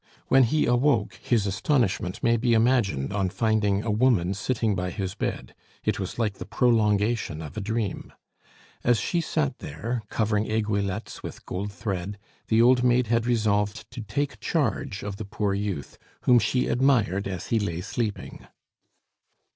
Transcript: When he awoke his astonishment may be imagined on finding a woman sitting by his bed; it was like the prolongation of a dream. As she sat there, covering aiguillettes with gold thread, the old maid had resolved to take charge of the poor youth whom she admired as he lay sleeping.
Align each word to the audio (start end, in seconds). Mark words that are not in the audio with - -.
When 0.29 0.45
he 0.45 0.65
awoke 0.65 1.13
his 1.21 1.45
astonishment 1.45 2.23
may 2.23 2.35
be 2.35 2.55
imagined 2.55 3.13
on 3.13 3.29
finding 3.29 3.83
a 3.83 3.91
woman 3.91 4.33
sitting 4.33 4.73
by 4.73 4.89
his 4.89 5.13
bed; 5.13 5.53
it 5.83 5.99
was 5.99 6.17
like 6.17 6.39
the 6.39 6.45
prolongation 6.47 7.39
of 7.39 7.55
a 7.55 7.61
dream. 7.61 8.11
As 8.83 8.99
she 8.99 9.21
sat 9.21 9.59
there, 9.59 10.01
covering 10.09 10.45
aiguillettes 10.49 11.21
with 11.21 11.45
gold 11.45 11.71
thread, 11.71 12.17
the 12.47 12.63
old 12.63 12.83
maid 12.83 13.05
had 13.13 13.27
resolved 13.27 13.91
to 13.91 14.01
take 14.01 14.39
charge 14.39 15.03
of 15.03 15.17
the 15.17 15.23
poor 15.25 15.53
youth 15.53 15.99
whom 16.21 16.39
she 16.39 16.65
admired 16.65 17.27
as 17.27 17.49
he 17.49 17.59
lay 17.59 17.79
sleeping. 17.81 18.47